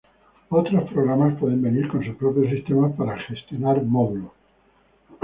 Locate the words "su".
2.03-2.17